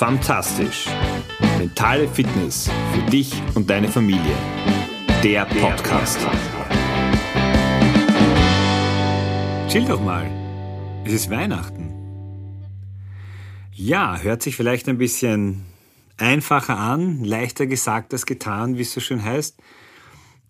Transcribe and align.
Fantastisch. 0.00 0.86
Mentale 1.58 2.08
Fitness 2.08 2.70
für 2.94 3.10
dich 3.10 3.34
und 3.54 3.68
deine 3.68 3.86
Familie. 3.86 4.34
Der 5.22 5.44
Podcast. 5.44 6.18
Chill 9.68 9.84
doch 9.84 10.00
mal. 10.00 10.24
Es 11.04 11.12
ist 11.12 11.28
Weihnachten. 11.28 11.90
Ja, 13.72 14.18
hört 14.18 14.40
sich 14.40 14.56
vielleicht 14.56 14.88
ein 14.88 14.96
bisschen 14.96 15.66
einfacher 16.16 16.78
an, 16.78 17.22
leichter 17.22 17.66
gesagt 17.66 18.14
als 18.14 18.24
getan, 18.24 18.78
wie 18.78 18.82
es 18.82 18.94
so 18.94 19.00
schön 19.00 19.22
heißt. 19.22 19.60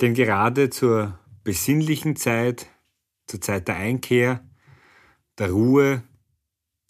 Denn 0.00 0.14
gerade 0.14 0.70
zur 0.70 1.18
besinnlichen 1.42 2.14
Zeit, 2.14 2.68
zur 3.26 3.40
Zeit 3.40 3.66
der 3.66 3.78
Einkehr, 3.78 4.44
der 5.40 5.50
Ruhe, 5.50 6.04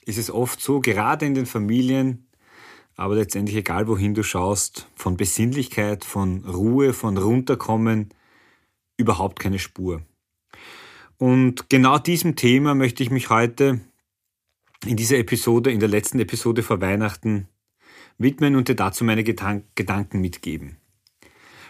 ist 0.05 0.19
es 0.19 0.31
oft 0.31 0.61
so, 0.61 0.81
gerade 0.81 1.25
in 1.25 1.33
den 1.33 1.47
Familien, 1.47 2.27
aber 3.01 3.15
letztendlich 3.15 3.57
egal 3.57 3.89
wohin 3.89 4.13
du 4.13 4.23
schaust, 4.23 4.87
von 4.95 5.17
Besinnlichkeit, 5.17 6.05
von 6.05 6.45
Ruhe, 6.45 6.93
von 6.93 7.17
Runterkommen 7.17 8.11
überhaupt 8.99 9.41
keine 9.41 9.59
Spur. 9.59 10.03
Und 11.17 11.71
genau 11.71 11.97
diesem 11.97 12.37
Thema 12.37 12.75
möchte 12.75 13.03
ich 13.03 13.11
mich 13.11 13.31
heute 13.31 13.81
in 14.85 14.99
dieser 14.99 15.17
Episode, 15.17 15.73
in 15.73 15.81
der 15.81 15.89
letzten 15.89 16.21
Episode 16.21 16.63
vor 16.63 16.83
Weihnachten 16.83 17.49
widmen 18.19 18.55
und 18.55 18.69
dir 18.69 18.77
dazu 18.77 19.03
meine 19.03 19.25
Gedanken 19.25 20.21
mitgeben. 20.21 20.77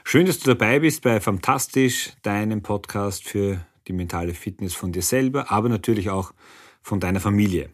Schön, 0.03 0.27
dass 0.27 0.41
du 0.41 0.53
dabei 0.53 0.81
bist 0.81 1.03
bei 1.03 1.21
Fantastisch, 1.21 2.11
deinem 2.23 2.61
Podcast 2.61 3.23
für 3.23 3.65
die 3.87 3.93
mentale 3.93 4.35
Fitness 4.35 4.75
von 4.75 4.91
dir 4.91 5.03
selber, 5.03 5.53
aber 5.53 5.69
natürlich 5.69 6.11
auch 6.11 6.35
von 6.83 6.99
deiner 6.99 7.21
Familie. 7.21 7.71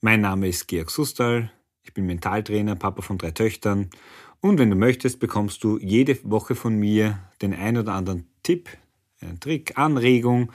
Mein 0.00 0.22
Name 0.22 0.48
ist 0.48 0.66
Georg 0.66 0.90
Sustal, 0.90 1.52
ich 1.82 1.94
bin 1.94 2.06
Mentaltrainer, 2.06 2.76
Papa 2.76 3.02
von 3.02 3.18
drei 3.18 3.30
Töchtern 3.30 3.90
und 4.40 4.58
wenn 4.58 4.70
du 4.70 4.76
möchtest, 4.76 5.20
bekommst 5.20 5.64
du 5.64 5.78
jede 5.78 6.18
Woche 6.24 6.54
von 6.54 6.76
mir 6.76 7.18
den 7.42 7.54
ein 7.54 7.76
oder 7.76 7.92
anderen 7.92 8.26
Tipp, 8.42 8.68
einen 9.20 9.40
Trick, 9.40 9.76
Anregung 9.76 10.52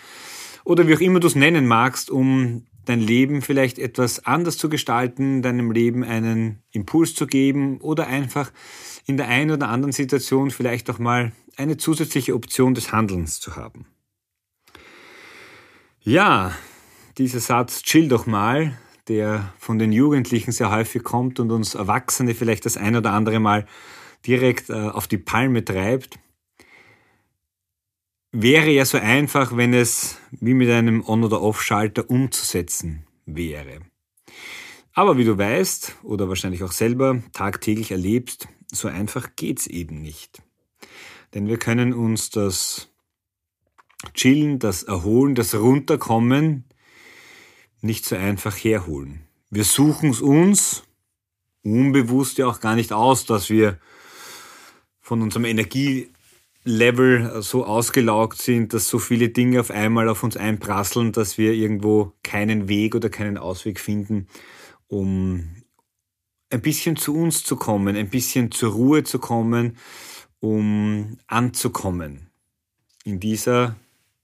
oder 0.64 0.88
wie 0.88 0.96
auch 0.96 1.02
immer 1.02 1.20
du 1.20 1.28
es 1.28 1.36
nennen 1.36 1.68
magst, 1.68 2.10
um 2.10 2.66
dein 2.86 3.00
Leben 3.00 3.42
vielleicht 3.42 3.80
etwas 3.80 4.26
anders 4.26 4.58
zu 4.58 4.70
gestalten, 4.70 5.42
deinem 5.42 5.72
Leben 5.72 6.04
einen 6.04 6.64
Impuls 6.72 7.16
zu 7.16 7.28
geben 7.28 7.80
oder 7.82 8.08
einfach 8.08 8.52
in 9.06 9.18
der 9.18 9.28
einen 9.28 9.52
oder 9.52 9.70
anderen 9.70 9.92
Situation 9.92 10.52
vielleicht 10.52 10.90
auch 10.90 11.00
mal 11.00 11.32
eine 11.58 11.78
zusätzliche 11.78 12.34
Option 12.34 12.74
des 12.74 12.92
Handelns 12.92 13.40
zu 13.40 13.56
haben. 13.56 13.86
Ja, 16.02 16.56
dieser 17.18 17.40
Satz, 17.40 17.82
chill 17.82 18.08
doch 18.08 18.26
mal, 18.26 18.78
der 19.08 19.54
von 19.58 19.80
den 19.80 19.92
Jugendlichen 19.92 20.52
sehr 20.52 20.72
häufig 20.72 21.04
kommt 21.04 21.40
und 21.40 21.52
uns 21.52 21.76
Erwachsene 21.76 22.36
vielleicht 22.36 22.66
das 22.66 22.78
ein 22.78 22.96
oder 22.96 23.12
andere 23.12 23.40
Mal 23.40 23.66
direkt 24.26 24.70
äh, 24.70 24.74
auf 24.74 25.08
die 25.08 25.18
Palme 25.18 25.64
treibt, 25.64 26.20
wäre 28.32 28.70
ja 28.70 28.86
so 28.86 28.98
einfach, 28.98 29.56
wenn 29.56 29.74
es 29.74 30.18
wie 30.32 30.54
mit 30.54 30.70
einem 30.70 31.04
On- 31.08 31.24
oder 31.24 31.42
Off-Schalter 31.42 32.10
umzusetzen 32.10 33.06
wäre. 33.26 33.80
Aber 34.94 35.18
wie 35.18 35.26
du 35.26 35.38
weißt 35.38 35.98
oder 36.04 36.28
wahrscheinlich 36.30 36.64
auch 36.64 36.72
selber 36.72 37.22
tagtäglich 37.34 37.92
erlebst, 37.92 38.48
so 38.72 38.88
einfach 38.88 39.36
geht's 39.36 39.68
eben 39.68 40.02
nicht. 40.02 40.42
Denn 41.34 41.48
wir 41.48 41.58
können 41.58 41.94
uns 41.94 42.30
das 42.30 42.90
Chillen, 44.14 44.60
das 44.60 44.84
Erholen, 44.84 45.36
das 45.36 45.56
Runterkommen 45.56 46.66
nicht 47.82 48.06
so 48.06 48.16
einfach 48.16 48.56
herholen. 48.56 49.22
Wir 49.50 49.64
suchen 49.64 50.10
es 50.10 50.22
uns 50.22 50.84
unbewusst 51.66 52.38
ja 52.38 52.48
auch 52.48 52.60
gar 52.60 52.76
nicht 52.76 52.94
aus, 52.94 53.26
dass 53.26 53.50
wir 53.50 53.80
von 55.02 55.22
unserem 55.22 55.46
Energielevel 55.46 57.42
so 57.42 57.66
ausgelaugt 57.66 58.42
sind, 58.42 58.74
dass 58.74 58.88
so 58.88 59.00
viele 59.00 59.30
Dinge 59.30 59.60
auf 59.60 59.72
einmal 59.72 60.08
auf 60.10 60.24
uns 60.24 60.38
einprasseln, 60.38 61.12
dass 61.12 61.38
wir 61.38 61.54
irgendwo 61.54 62.14
keinen 62.24 62.68
Weg 62.68 62.96
oder 62.96 63.10
keinen 63.10 63.38
Ausweg 63.38 63.80
finden, 63.80 64.28
um 64.88 65.64
ein 66.50 66.62
bisschen 66.62 66.96
zu 66.96 67.16
uns 67.16 67.44
zu 67.44 67.56
kommen, 67.56 67.96
ein 67.96 68.10
bisschen 68.10 68.52
zur 68.52 68.74
Ruhe 68.74 69.04
zu 69.04 69.20
kommen, 69.20 69.78
um 70.40 71.18
anzukommen 71.28 72.30
in 73.04 73.20
dieser 73.20 73.76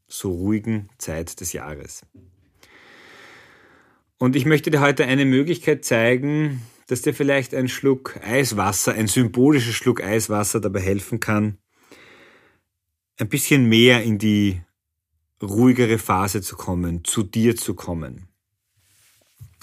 so 0.08 0.32
ruhigen 0.32 0.90
Zeit 0.98 1.40
des 1.40 1.54
Jahres. 1.54 2.04
Und 4.22 4.36
ich 4.36 4.46
möchte 4.46 4.70
dir 4.70 4.82
heute 4.82 5.06
eine 5.06 5.26
Möglichkeit 5.26 5.84
zeigen, 5.84 6.62
dass 6.86 7.02
dir 7.02 7.12
vielleicht 7.12 7.56
ein 7.56 7.68
Schluck 7.68 8.20
Eiswasser, 8.22 8.94
ein 8.94 9.08
symbolischer 9.08 9.72
Schluck 9.72 10.04
Eiswasser 10.04 10.60
dabei 10.60 10.82
helfen 10.82 11.20
kann, 11.20 11.58
ein 13.18 13.30
bisschen 13.30 13.66
mehr 13.66 14.04
in 14.04 14.20
die 14.20 14.62
ruhigere 15.42 15.98
Phase 15.98 16.44
zu 16.44 16.56
kommen, 16.56 17.04
zu 17.04 17.24
dir 17.24 17.56
zu 17.56 17.74
kommen. 17.74 18.28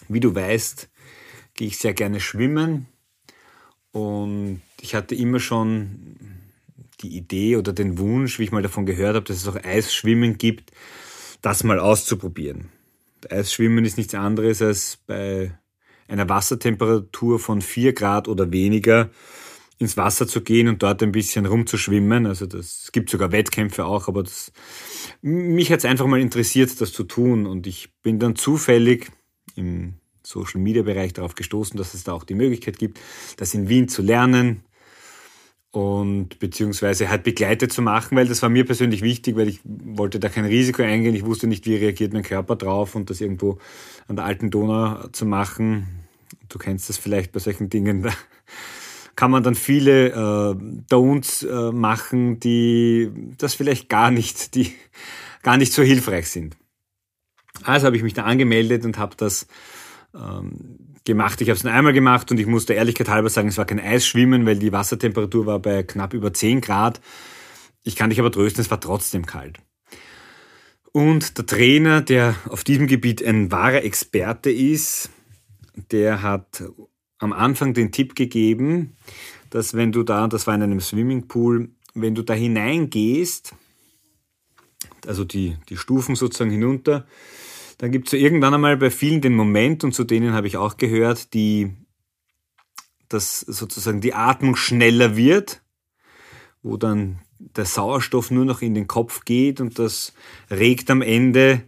Wie 0.08 0.18
du 0.18 0.34
weißt, 0.34 0.90
gehe 1.54 1.68
ich 1.68 1.78
sehr 1.78 1.94
gerne 1.94 2.18
schwimmen 2.18 2.88
und 3.92 4.60
ich 4.80 4.96
hatte 4.96 5.14
immer 5.14 5.38
schon 5.38 6.16
die 7.00 7.16
Idee 7.16 7.58
oder 7.58 7.72
den 7.72 7.96
Wunsch, 7.98 8.40
wie 8.40 8.42
ich 8.42 8.50
mal 8.50 8.62
davon 8.62 8.86
gehört 8.86 9.14
habe, 9.14 9.24
dass 9.24 9.36
es 9.36 9.46
auch 9.46 9.62
Eisschwimmen 9.62 10.36
gibt, 10.36 10.72
das 11.42 11.62
mal 11.62 11.78
auszuprobieren. 11.78 12.72
Eisschwimmen 13.30 13.84
ist 13.84 13.96
nichts 13.96 14.14
anderes 14.14 14.62
als 14.62 14.98
bei 15.06 15.52
einer 16.08 16.28
Wassertemperatur 16.28 17.38
von 17.38 17.60
4 17.60 17.92
Grad 17.92 18.28
oder 18.28 18.50
weniger 18.50 19.10
ins 19.78 19.96
Wasser 19.96 20.26
zu 20.26 20.40
gehen 20.40 20.66
und 20.68 20.82
dort 20.82 21.02
ein 21.02 21.12
bisschen 21.12 21.46
rumzuschwimmen. 21.46 22.26
Also 22.26 22.46
das 22.46 22.84
es 22.84 22.92
gibt 22.92 23.10
sogar 23.10 23.30
Wettkämpfe 23.30 23.84
auch, 23.84 24.08
aber 24.08 24.22
das, 24.22 24.52
mich 25.22 25.70
hat 25.70 25.78
es 25.78 25.84
einfach 25.84 26.06
mal 26.06 26.20
interessiert, 26.20 26.80
das 26.80 26.92
zu 26.92 27.04
tun. 27.04 27.46
Und 27.46 27.66
ich 27.66 27.90
bin 28.02 28.18
dann 28.18 28.34
zufällig 28.34 29.10
im 29.54 29.94
Social 30.22 30.60
Media 30.60 30.82
Bereich 30.82 31.12
darauf 31.12 31.34
gestoßen, 31.34 31.76
dass 31.76 31.94
es 31.94 32.04
da 32.04 32.12
auch 32.12 32.24
die 32.24 32.34
Möglichkeit 32.34 32.78
gibt, 32.78 32.98
das 33.36 33.54
in 33.54 33.68
Wien 33.68 33.88
zu 33.88 34.02
lernen 34.02 34.64
und 35.70 36.38
beziehungsweise 36.38 37.10
halt 37.10 37.24
begleitet 37.24 37.72
zu 37.72 37.82
machen, 37.82 38.16
weil 38.16 38.26
das 38.26 38.42
war 38.42 38.48
mir 38.48 38.64
persönlich 38.64 39.02
wichtig, 39.02 39.36
weil 39.36 39.48
ich 39.48 39.60
wollte 39.64 40.18
da 40.18 40.28
kein 40.28 40.46
Risiko 40.46 40.82
eingehen. 40.82 41.14
Ich 41.14 41.26
wusste 41.26 41.46
nicht, 41.46 41.66
wie 41.66 41.76
reagiert 41.76 42.12
mein 42.12 42.22
Körper 42.22 42.56
drauf 42.56 42.94
und 42.94 43.10
das 43.10 43.20
irgendwo 43.20 43.58
an 44.06 44.16
der 44.16 44.24
alten 44.24 44.50
Donau 44.50 45.08
zu 45.08 45.26
machen. 45.26 45.86
Du 46.48 46.58
kennst 46.58 46.88
das 46.88 46.96
vielleicht 46.96 47.32
bei 47.32 47.40
solchen 47.40 47.68
Dingen. 47.68 48.02
Da 48.02 48.12
kann 49.16 49.30
man 49.30 49.42
dann 49.42 49.54
viele 49.54 50.08
äh, 50.08 50.54
Don'ts 50.90 51.46
äh, 51.46 51.72
machen, 51.72 52.40
die 52.40 53.10
das 53.36 53.54
vielleicht 53.54 53.90
gar 53.90 54.10
nicht, 54.10 54.54
die 54.54 54.72
gar 55.42 55.58
nicht 55.58 55.72
so 55.72 55.82
hilfreich 55.82 56.30
sind. 56.30 56.56
Also 57.62 57.86
habe 57.86 57.96
ich 57.96 58.02
mich 58.02 58.14
da 58.14 58.22
angemeldet 58.24 58.84
und 58.84 58.96
habe 58.98 59.16
das 59.16 59.46
ähm, 60.14 60.78
gemacht. 61.08 61.40
Ich 61.40 61.48
habe 61.48 61.56
es 61.56 61.64
nur 61.64 61.72
einmal 61.72 61.94
gemacht 61.94 62.30
und 62.30 62.38
ich 62.38 62.46
musste 62.46 62.74
Ehrlichkeit 62.74 63.08
halber 63.08 63.30
sagen, 63.30 63.48
es 63.48 63.58
war 63.58 63.64
kein 63.64 63.80
Eisschwimmen, 63.80 64.46
weil 64.46 64.58
die 64.58 64.72
Wassertemperatur 64.72 65.46
war 65.46 65.58
bei 65.58 65.82
knapp 65.82 66.14
über 66.14 66.32
10 66.32 66.60
Grad. 66.60 67.00
Ich 67.82 67.96
kann 67.96 68.10
dich 68.10 68.20
aber 68.20 68.30
trösten, 68.30 68.60
es 68.60 68.70
war 68.70 68.80
trotzdem 68.80 69.24
kalt. 69.26 69.58
Und 70.92 71.38
der 71.38 71.46
Trainer, 71.46 72.02
der 72.02 72.36
auf 72.48 72.62
diesem 72.62 72.86
Gebiet 72.86 73.24
ein 73.24 73.50
wahrer 73.50 73.84
Experte 73.84 74.50
ist, 74.50 75.10
der 75.90 76.22
hat 76.22 76.62
am 77.18 77.32
Anfang 77.32 77.72
den 77.72 77.90
Tipp 77.90 78.14
gegeben, 78.14 78.96
dass 79.50 79.74
wenn 79.74 79.92
du 79.92 80.02
da, 80.02 80.28
das 80.28 80.46
war 80.46 80.54
in 80.54 80.62
einem 80.62 80.80
Swimmingpool, 80.80 81.70
wenn 81.94 82.14
du 82.14 82.22
da 82.22 82.34
hineingehst, 82.34 83.54
also 85.06 85.24
die, 85.24 85.56
die 85.70 85.78
Stufen 85.78 86.16
sozusagen 86.16 86.50
hinunter, 86.50 87.06
dann 87.78 87.92
gibt 87.92 88.08
es 88.08 88.10
so 88.10 88.16
irgendwann 88.16 88.54
einmal 88.54 88.76
bei 88.76 88.90
vielen 88.90 89.20
den 89.20 89.34
Moment, 89.34 89.84
und 89.84 89.94
zu 89.94 90.04
denen 90.04 90.32
habe 90.32 90.46
ich 90.46 90.56
auch 90.56 90.76
gehört, 90.76 91.32
die, 91.32 91.72
dass 93.08 93.40
sozusagen 93.40 94.00
die 94.00 94.14
Atmung 94.14 94.56
schneller 94.56 95.16
wird, 95.16 95.62
wo 96.62 96.76
dann 96.76 97.20
der 97.38 97.64
Sauerstoff 97.64 98.30
nur 98.30 98.44
noch 98.44 98.62
in 98.62 98.74
den 98.74 98.88
Kopf 98.88 99.24
geht 99.24 99.60
und 99.60 99.78
das 99.78 100.12
regt 100.50 100.90
am 100.90 101.02
Ende 101.02 101.62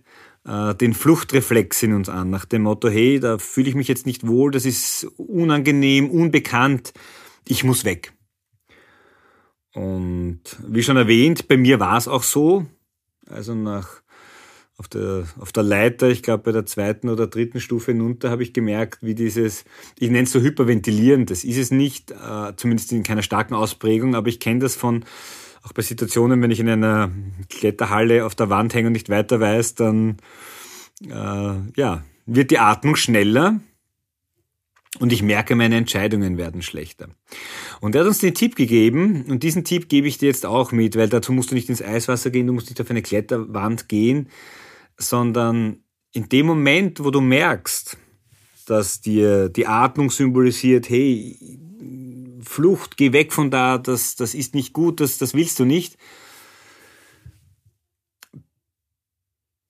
äh, 0.44 0.74
den 0.74 0.94
Fluchtreflex 0.94 1.82
in 1.84 1.94
uns 1.94 2.08
an, 2.08 2.30
nach 2.30 2.44
dem 2.44 2.62
Motto, 2.62 2.88
hey, 2.88 3.20
da 3.20 3.38
fühle 3.38 3.68
ich 3.68 3.76
mich 3.76 3.88
jetzt 3.88 4.04
nicht 4.04 4.26
wohl, 4.26 4.50
das 4.50 4.66
ist 4.66 5.04
unangenehm, 5.16 6.10
unbekannt, 6.10 6.92
ich 7.46 7.62
muss 7.62 7.84
weg. 7.84 8.12
Und 9.72 10.42
wie 10.66 10.82
schon 10.82 10.96
erwähnt, 10.96 11.46
bei 11.46 11.56
mir 11.56 11.78
war 11.78 11.96
es 11.96 12.08
auch 12.08 12.24
so. 12.24 12.66
Also 13.28 13.54
nach 13.54 14.02
auf 14.80 14.88
der, 14.88 15.24
auf 15.38 15.52
der 15.52 15.62
Leiter, 15.62 16.08
ich 16.08 16.22
glaube 16.22 16.42
bei 16.44 16.52
der 16.52 16.64
zweiten 16.64 17.10
oder 17.10 17.26
dritten 17.26 17.60
Stufe 17.60 17.92
hinunter, 17.92 18.30
habe 18.30 18.42
ich 18.42 18.54
gemerkt, 18.54 19.02
wie 19.02 19.14
dieses, 19.14 19.66
ich 19.98 20.08
nenne 20.08 20.22
es 20.22 20.32
so 20.32 20.40
hyperventilieren, 20.40 21.26
das 21.26 21.44
ist 21.44 21.58
es 21.58 21.70
nicht, 21.70 22.12
äh, 22.12 22.54
zumindest 22.56 22.90
in 22.92 23.02
keiner 23.02 23.20
starken 23.20 23.52
Ausprägung, 23.52 24.14
aber 24.14 24.28
ich 24.28 24.40
kenne 24.40 24.60
das 24.60 24.76
von, 24.76 25.04
auch 25.62 25.74
bei 25.74 25.82
Situationen, 25.82 26.40
wenn 26.40 26.50
ich 26.50 26.60
in 26.60 26.68
einer 26.70 27.10
Kletterhalle 27.50 28.24
auf 28.24 28.34
der 28.34 28.48
Wand 28.48 28.72
hänge 28.72 28.86
und 28.86 28.94
nicht 28.94 29.10
weiter 29.10 29.38
weiß, 29.38 29.74
dann 29.74 30.16
äh, 31.04 31.54
ja, 31.76 32.02
wird 32.24 32.50
die 32.50 32.58
Atmung 32.58 32.96
schneller 32.96 33.60
Und 34.98 35.12
ich 35.12 35.22
merke, 35.22 35.54
meine 35.56 35.76
Entscheidungen 35.76 36.36
werden 36.38 36.62
schlechter. 36.62 37.10
Und 37.80 37.94
er 37.94 38.00
hat 38.00 38.08
uns 38.08 38.18
den 38.18 38.34
Tipp 38.34 38.56
gegeben, 38.56 39.24
und 39.28 39.42
diesen 39.42 39.62
Tipp 39.62 39.88
gebe 39.88 40.08
ich 40.08 40.18
dir 40.18 40.28
jetzt 40.28 40.46
auch 40.46 40.72
mit, 40.72 40.96
weil 40.96 41.08
dazu 41.08 41.32
musst 41.32 41.50
du 41.50 41.54
nicht 41.54 41.68
ins 41.68 41.82
Eiswasser 41.82 42.30
gehen, 42.30 42.46
du 42.46 42.54
musst 42.54 42.70
nicht 42.70 42.80
auf 42.80 42.90
eine 42.90 43.02
Kletterwand 43.02 43.88
gehen, 43.88 44.28
sondern 45.00 45.82
in 46.12 46.28
dem 46.28 46.46
Moment, 46.46 47.02
wo 47.02 47.10
du 47.10 47.20
merkst, 47.20 47.96
dass 48.66 49.00
dir 49.00 49.48
die 49.48 49.66
Atmung 49.66 50.10
symbolisiert, 50.10 50.88
hey, 50.88 51.58
Flucht, 52.42 52.96
geh 52.96 53.12
weg 53.12 53.32
von 53.32 53.50
da, 53.50 53.78
das, 53.78 54.16
das 54.16 54.34
ist 54.34 54.54
nicht 54.54 54.72
gut, 54.72 55.00
das, 55.00 55.18
das 55.18 55.34
willst 55.34 55.58
du 55.58 55.64
nicht. 55.64 55.96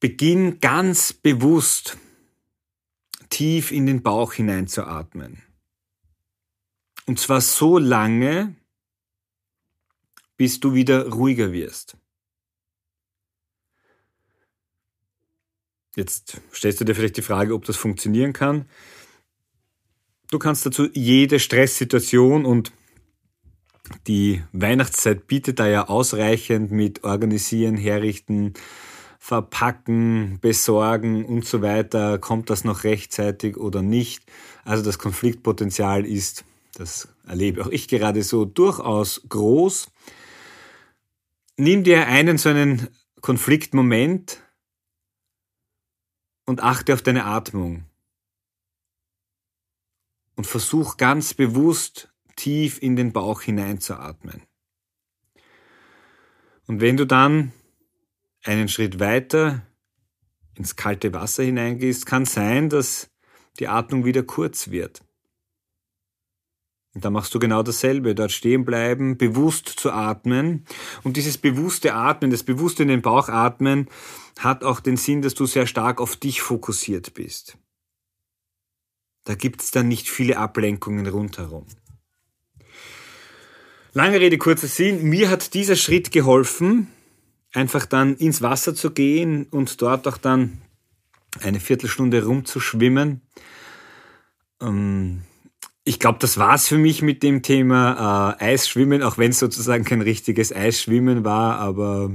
Beginn 0.00 0.60
ganz 0.60 1.12
bewusst 1.12 1.98
tief 3.28 3.70
in 3.70 3.86
den 3.86 4.02
Bauch 4.02 4.32
hineinzuatmen. 4.32 5.42
Und 7.06 7.18
zwar 7.18 7.40
so 7.40 7.78
lange, 7.78 8.54
bis 10.36 10.60
du 10.60 10.74
wieder 10.74 11.08
ruhiger 11.08 11.52
wirst. 11.52 11.96
Jetzt 15.96 16.40
stellst 16.54 16.80
du 16.80 16.84
dir 16.84 16.94
vielleicht 16.94 17.16
die 17.16 17.22
Frage, 17.22 17.54
ob 17.54 17.64
das 17.64 17.76
funktionieren 17.76 18.32
kann. 18.32 18.66
Du 20.30 20.38
kannst 20.38 20.64
dazu 20.64 20.88
jede 20.92 21.40
Stresssituation 21.40 22.44
und 22.44 22.72
die 24.06 24.42
Weihnachtszeit 24.52 25.26
bietet 25.26 25.58
da 25.58 25.66
ja 25.66 25.88
ausreichend 25.88 26.70
mit 26.70 27.02
Organisieren, 27.02 27.76
Herrichten, 27.76 28.54
Verpacken, 29.18 30.38
Besorgen 30.40 31.24
und 31.24 31.44
so 31.44 31.62
weiter. 31.62 32.18
Kommt 32.18 32.50
das 32.50 32.64
noch 32.64 32.84
rechtzeitig 32.84 33.56
oder 33.56 33.82
nicht? 33.82 34.22
Also 34.64 34.84
das 34.84 34.98
Konfliktpotenzial 34.98 36.06
ist, 36.06 36.44
das 36.74 37.08
erlebe 37.26 37.64
auch 37.64 37.70
ich 37.70 37.88
gerade 37.88 38.22
so, 38.22 38.44
durchaus 38.44 39.22
groß. 39.28 39.88
Nimm 41.56 41.82
dir 41.82 42.06
einen 42.06 42.38
so 42.38 42.48
einen 42.48 42.88
Konfliktmoment 43.20 44.40
und 46.50 46.64
achte 46.64 46.92
auf 46.92 47.00
deine 47.00 47.26
Atmung 47.26 47.84
und 50.34 50.48
versuch 50.48 50.96
ganz 50.96 51.32
bewusst 51.32 52.12
tief 52.34 52.82
in 52.82 52.96
den 52.96 53.12
Bauch 53.12 53.40
hineinzuatmen. 53.40 54.42
Und 56.66 56.80
wenn 56.80 56.96
du 56.96 57.06
dann 57.06 57.52
einen 58.42 58.66
Schritt 58.66 58.98
weiter 58.98 59.64
ins 60.56 60.74
kalte 60.74 61.12
Wasser 61.12 61.44
hineingehst, 61.44 62.04
kann 62.04 62.24
sein, 62.24 62.68
dass 62.68 63.10
die 63.60 63.68
Atmung 63.68 64.04
wieder 64.04 64.24
kurz 64.24 64.72
wird. 64.72 65.02
Da 66.94 67.10
machst 67.10 67.32
du 67.34 67.38
genau 67.38 67.62
dasselbe, 67.62 68.16
dort 68.16 68.32
stehen 68.32 68.64
bleiben, 68.64 69.16
bewusst 69.16 69.68
zu 69.68 69.92
atmen. 69.92 70.64
Und 71.04 71.16
dieses 71.16 71.38
bewusste 71.38 71.94
Atmen, 71.94 72.32
das 72.32 72.42
bewusste 72.42 72.82
in 72.82 72.88
den 72.88 73.02
Bauch 73.02 73.28
atmen, 73.28 73.88
hat 74.38 74.64
auch 74.64 74.80
den 74.80 74.96
Sinn, 74.96 75.22
dass 75.22 75.34
du 75.34 75.46
sehr 75.46 75.66
stark 75.66 76.00
auf 76.00 76.16
dich 76.16 76.42
fokussiert 76.42 77.14
bist. 77.14 77.56
Da 79.24 79.36
gibt 79.36 79.62
es 79.62 79.70
dann 79.70 79.86
nicht 79.86 80.08
viele 80.08 80.38
Ablenkungen 80.38 81.06
rundherum. 81.06 81.66
Lange 83.92 84.18
Rede, 84.18 84.38
kurzer 84.38 84.66
Sinn. 84.66 85.04
Mir 85.04 85.30
hat 85.30 85.54
dieser 85.54 85.76
Schritt 85.76 86.10
geholfen, 86.10 86.88
einfach 87.52 87.86
dann 87.86 88.16
ins 88.16 88.42
Wasser 88.42 88.74
zu 88.74 88.90
gehen 88.90 89.46
und 89.50 89.80
dort 89.82 90.08
auch 90.08 90.18
dann 90.18 90.60
eine 91.40 91.60
Viertelstunde 91.60 92.24
rumzuschwimmen. 92.24 93.20
Ähm, 94.60 95.22
ich 95.84 95.98
glaube, 95.98 96.18
das 96.20 96.36
war's 96.38 96.68
für 96.68 96.78
mich 96.78 97.02
mit 97.02 97.22
dem 97.22 97.42
Thema 97.42 98.36
äh, 98.38 98.44
Eisschwimmen, 98.44 99.02
auch 99.02 99.18
wenn 99.18 99.30
es 99.30 99.38
sozusagen 99.38 99.84
kein 99.84 100.02
richtiges 100.02 100.52
Eisschwimmen 100.52 101.24
war, 101.24 101.56
aber 101.58 102.10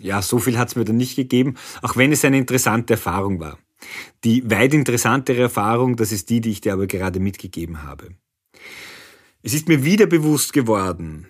ja, 0.00 0.22
so 0.22 0.38
viel 0.38 0.58
hat's 0.58 0.76
mir 0.76 0.84
dann 0.84 0.96
nicht 0.96 1.16
gegeben, 1.16 1.56
auch 1.82 1.96
wenn 1.96 2.12
es 2.12 2.24
eine 2.24 2.38
interessante 2.38 2.94
Erfahrung 2.94 3.40
war. 3.40 3.58
Die 4.24 4.48
weit 4.50 4.74
interessantere 4.74 5.42
Erfahrung, 5.42 5.96
das 5.96 6.12
ist 6.12 6.30
die, 6.30 6.40
die 6.40 6.50
ich 6.50 6.60
dir 6.60 6.72
aber 6.72 6.86
gerade 6.86 7.20
mitgegeben 7.20 7.82
habe. 7.82 8.10
Es 9.42 9.54
ist 9.54 9.68
mir 9.68 9.84
wieder 9.84 10.06
bewusst 10.06 10.52
geworden, 10.52 11.26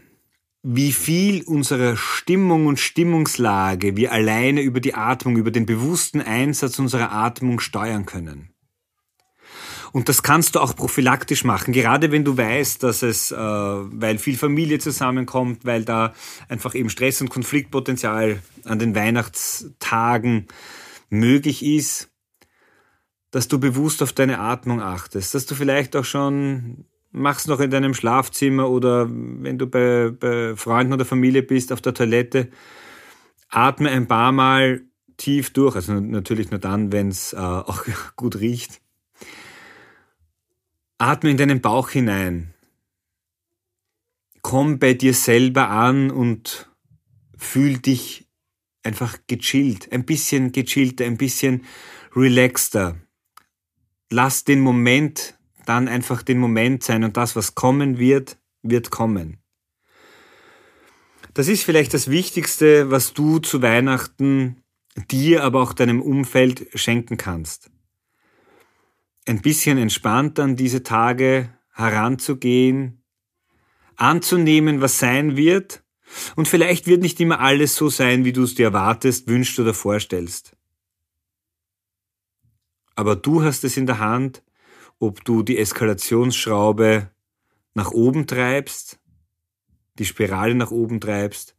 wie 0.63 0.93
viel 0.93 1.45
unserer 1.45 1.97
Stimmung 1.97 2.67
und 2.67 2.79
Stimmungslage 2.79 3.97
wir 3.97 4.13
alleine 4.13 4.63
über 4.63 4.81
die 4.81 4.95
Atmung, 4.95 5.37
über 5.37 5.51
den 5.51 5.67
bewussten 5.67 6.21
Einsatz 6.21 6.79
unserer 6.79 7.13
Atmung 7.13 7.61
steuern 7.61 8.07
können. 8.07 8.51
Und 9.93 10.09
das 10.09 10.23
kannst 10.23 10.55
du 10.55 10.61
auch 10.61 10.77
prophylaktisch 10.77 11.45
machen, 11.45 11.73
gerade 11.73 12.13
wenn 12.13 12.25
du 12.25 12.37
weißt, 12.37 12.83
dass 12.83 13.03
es, 13.03 13.31
äh, 13.33 13.37
weil 13.37 14.19
viel 14.19 14.37
Familie 14.37 14.79
zusammenkommt, 14.79 15.65
weil 15.65 15.85
da 15.85 16.15
einfach 16.49 16.75
eben 16.75 16.91
Stress 16.91 17.21
und 17.21 17.31
Konfliktpotenzial 17.31 18.41
an 18.65 18.79
den 18.79 18.95
Weihnachtstagen 18.95 20.47
möglich 21.11 21.65
ist, 21.65 22.11
dass 23.31 23.49
du 23.49 23.59
bewusst 23.59 24.03
auf 24.03 24.13
deine 24.13 24.39
Atmung 24.39 24.81
achtest, 24.81 25.35
dass 25.35 25.47
du 25.47 25.55
vielleicht 25.55 25.97
auch 25.97 26.05
schon 26.05 26.85
machst 27.11 27.49
noch 27.49 27.61
in 27.61 27.71
deinem 27.71 27.95
Schlafzimmer 27.95 28.69
oder 28.69 29.09
wenn 29.11 29.59
du 29.59 29.67
bei, 29.67 30.11
bei 30.11 30.57
Freunden 30.57 30.93
oder 30.93 31.05
Familie 31.05 31.43
bist 31.43 31.73
auf 31.73 31.81
der 31.81 31.95
Toilette, 31.95 32.49
atme 33.49 33.91
ein 33.91 34.07
paar 34.07 34.33
Mal 34.33 34.83
tief 35.17 35.53
durch, 35.53 35.75
also 35.75 35.95
natürlich 35.95 36.51
nur 36.51 36.61
dann, 36.61 36.93
wenn 36.93 37.09
es 37.09 37.33
äh, 37.33 37.37
auch 37.39 37.85
gut 38.17 38.41
riecht. 38.41 38.81
Atme 40.99 41.31
in 41.31 41.37
deinen 41.37 41.61
Bauch 41.61 41.91
hinein. 41.91 42.55
Komm 44.43 44.79
bei 44.79 44.95
dir 44.95 45.15
selber 45.15 45.71
an 45.71 46.11
und 46.11 46.71
fühl 47.37 47.79
dich 47.79 48.29
einfach 48.83 49.19
gechillt, 49.27 49.93
ein 49.93 50.05
bisschen 50.05 50.53
gechillter, 50.53 51.05
ein 51.05 51.17
bisschen 51.17 51.65
relaxter 52.15 52.97
lass 54.11 54.45
den 54.45 54.61
Moment 54.61 55.39
dann 55.67 55.89
einfach 55.89 56.23
den 56.23 56.39
Moment 56.39 56.83
sein 56.83 57.05
und 57.05 57.17
das, 57.17 57.37
was 57.37 57.55
kommen 57.55 57.99
wird, 57.99 58.39
wird 58.63 58.91
kommen. 58.91 59.39
Das 61.35 61.49
ist 61.49 61.63
vielleicht 61.63 61.95
das 61.95 62.11
Wichtigste, 62.11 62.91
was 62.91 63.13
du 63.13 63.39
zu 63.39 63.63
Weihnachten 63.63 64.63
dir, 65.11 65.45
aber 65.45 65.63
auch 65.63 65.73
deinem 65.73 66.01
Umfeld 66.01 66.67
schenken 66.75 67.17
kannst. 67.17 67.71
Ein 69.29 69.43
bisschen 69.43 69.77
entspannt 69.77 70.41
an 70.41 70.57
diese 70.57 70.83
Tage 70.83 71.51
heranzugehen, 71.75 73.03
anzunehmen, 73.97 74.81
was 74.81 74.99
sein 74.99 75.37
wird, 75.37 75.85
und 76.35 76.49
vielleicht 76.49 76.87
wird 76.87 77.03
nicht 77.03 77.21
immer 77.21 77.39
alles 77.39 77.77
so 77.77 77.91
sein, 77.91 78.25
wie 78.25 78.33
du 78.33 78.45
es 78.45 78.55
dir 78.55 78.69
erwartest, 78.69 79.29
wünschst 79.29 79.61
oder 79.61 79.75
vorstellst. 79.75 80.57
Aber 82.95 83.17
du 83.17 83.43
hast 83.43 83.65
es 83.65 83.77
in 83.77 83.85
der 83.85 83.99
Hand, 83.99 84.43
ob 84.99 85.23
du 85.27 85.43
die 85.43 85.59
Eskalationsschraube 85.59 87.11
nach 87.75 87.91
oben 87.91 88.27
treibst, 88.27 88.99
die 89.99 90.07
Spirale 90.07 90.55
nach 90.55 90.71
oben 90.71 91.03
treibst, 91.03 91.55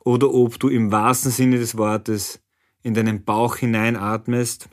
oder 0.00 0.34
ob 0.34 0.58
du 0.58 0.68
im 0.68 0.90
wahrsten 0.90 1.30
Sinne 1.30 1.58
des 1.58 1.76
Wortes 1.78 2.40
in 2.82 2.94
deinen 2.94 3.24
Bauch 3.24 3.54
hineinatmest, 3.54 4.68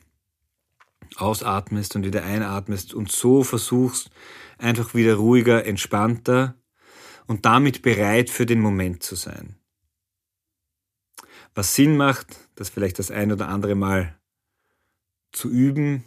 ausatmest 1.16 1.96
und 1.96 2.06
wieder 2.06 2.24
einatmest 2.24 2.94
und 2.94 3.12
so 3.12 3.44
versuchst, 3.44 4.10
einfach 4.58 4.94
wieder 4.94 5.16
ruhiger, 5.16 5.66
entspannter 5.66 6.56
und 7.28 7.46
damit 7.46 7.82
bereit 7.82 8.30
für 8.30 8.46
den 8.46 8.60
Moment 8.60 9.04
zu 9.04 9.16
sein. 9.16 9.56
Was 11.54 11.76
Sinn 11.76 11.98
macht, 11.98 12.38
das 12.56 12.70
vielleicht 12.70 13.00
das 13.00 13.12
ein 13.12 13.32
oder 13.32 13.48
andere 13.48 13.76
Mal 13.76 14.20
zu 15.32 15.50
üben, 15.50 16.04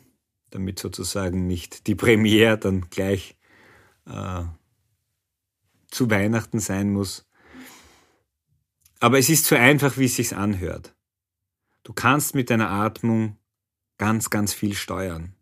damit 0.51 0.79
sozusagen 0.79 1.47
nicht 1.47 1.87
die 1.87 1.95
Premiere 1.95 2.59
dann 2.59 2.89
gleich 2.91 3.37
äh, 4.07 4.45
zu 5.91 6.11
Weihnachten 6.11 6.61
sein 6.61 6.93
muss. 6.93 7.27
Aber 9.01 9.19
es 9.19 9.29
ist 9.29 9.47
so 9.47 9.55
einfach, 9.55 9.97
wie 9.97 10.07
es 10.07 10.17
sich 10.17 10.35
anhört. 10.37 10.95
Du 11.83 11.93
kannst 11.93 12.35
mit 12.35 12.51
deiner 12.51 12.71
Atmung 12.71 13.39
ganz, 13.99 14.31
ganz 14.31 14.55
viel 14.55 14.75
steuern. 14.75 15.35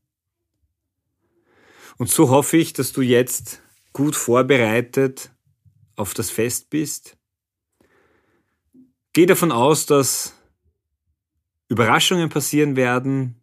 Und 1.99 2.11
so 2.11 2.29
hoffe 2.29 2.57
ich, 2.57 2.73
dass 2.73 2.93
du 2.93 3.03
jetzt 3.03 3.63
gut 3.93 4.17
vorbereitet 4.17 5.31
auf 5.95 6.13
das 6.13 6.31
Fest 6.31 6.69
bist. 6.69 7.17
Geh 9.13 9.25
davon 9.25 9.51
aus, 9.51 9.87
dass 9.87 10.35
Überraschungen 11.69 12.29
passieren 12.29 12.77
werden, 12.77 13.41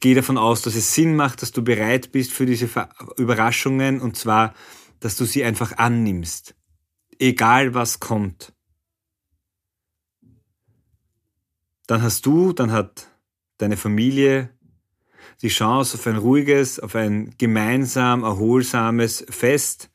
gehe 0.00 0.14
davon 0.14 0.36
aus, 0.36 0.62
dass 0.62 0.74
es 0.74 0.94
Sinn 0.94 1.14
macht, 1.14 1.42
dass 1.42 1.52
du 1.52 1.62
bereit 1.62 2.12
bist 2.12 2.32
für 2.32 2.44
diese 2.44 2.68
Überraschungen 3.16 4.00
und 4.00 4.16
zwar, 4.16 4.54
dass 5.00 5.16
du 5.16 5.24
sie 5.24 5.44
einfach 5.44 5.78
annimmst. 5.78 6.56
Egal 7.18 7.74
was 7.74 8.00
kommt. 8.00 8.52
Dann 11.86 12.02
hast 12.02 12.26
du, 12.26 12.52
dann 12.52 12.72
hat 12.72 13.13
deine 13.64 13.76
Familie, 13.76 14.50
die 15.42 15.48
Chance 15.48 15.96
auf 15.96 16.06
ein 16.06 16.16
ruhiges, 16.16 16.78
auf 16.78 16.94
ein 16.94 17.34
gemeinsam 17.38 18.22
erholsames 18.22 19.24
Fest. 19.28 19.90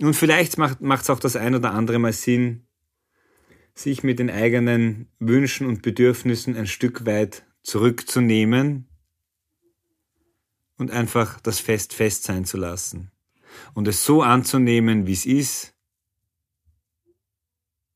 Und 0.00 0.14
vielleicht 0.14 0.58
macht 0.58 1.02
es 1.02 1.10
auch 1.10 1.20
das 1.20 1.36
ein 1.36 1.54
oder 1.54 1.72
andere 1.72 1.98
Mal 1.98 2.12
Sinn, 2.12 2.66
sich 3.74 4.02
mit 4.02 4.18
den 4.18 4.30
eigenen 4.30 5.08
Wünschen 5.18 5.66
und 5.66 5.82
Bedürfnissen 5.82 6.56
ein 6.56 6.66
Stück 6.66 7.06
weit 7.06 7.44
zurückzunehmen 7.62 8.88
und 10.78 10.90
einfach 10.90 11.40
das 11.40 11.60
Fest 11.60 11.92
fest 11.92 12.24
sein 12.24 12.46
zu 12.46 12.56
lassen 12.56 13.10
und 13.74 13.86
es 13.86 14.04
so 14.04 14.22
anzunehmen, 14.22 15.06
wie 15.06 15.12
es 15.12 15.26
ist. 15.26 15.74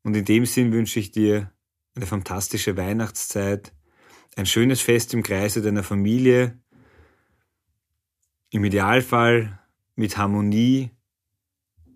Und 0.03 0.15
in 0.15 0.27
dem 0.27 0.45
Sinn 0.45 0.71
wünsche 0.73 1.01
ich 1.01 1.13
dir 1.13 1.51
eine 1.95 2.07
fantastische 2.07 2.77
Weihnachtszeit, 2.77 3.73
ein 4.37 4.47
schönes 4.47 4.81
Fest 4.81 5.15
im 5.15 5.23
Kreise 5.23 5.63
deiner 5.63 5.83
Familie, 5.83 6.59
im 8.51 8.65
Idealfall 8.65 9.59
mit 9.97 10.17
Harmonie 10.17 10.91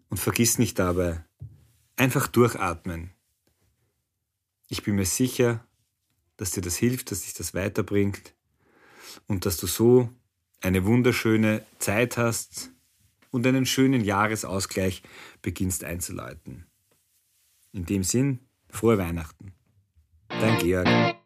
und 0.08 0.18
vergiss 0.18 0.58
nicht 0.58 0.78
dabei, 0.78 1.24
einfach 1.96 2.28
durchatmen. 2.28 3.10
Ich 4.68 4.82
bin 4.82 4.96
mir 4.96 5.06
sicher, 5.06 5.66
dass 6.36 6.52
dir 6.52 6.60
das 6.60 6.76
hilft, 6.76 7.10
dass 7.10 7.22
dich 7.22 7.34
das 7.34 7.54
weiterbringt 7.54 8.34
und 9.26 9.46
dass 9.46 9.56
du 9.56 9.66
so 9.66 10.10
eine 10.60 10.84
wunderschöne 10.84 11.64
Zeit 11.78 12.16
hast 12.16 12.70
und 13.30 13.46
einen 13.46 13.66
schönen 13.66 14.04
Jahresausgleich 14.04 15.02
beginnst 15.42 15.84
einzuläuten. 15.84 16.66
In 17.72 17.86
dem 17.86 18.02
Sinn, 18.02 18.40
frohe 18.70 18.98
Weihnachten. 18.98 19.52
Dein 20.28 20.58
Georg. 20.58 21.17